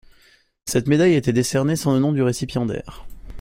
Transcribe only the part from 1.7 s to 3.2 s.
sans le nom du récipiendaire.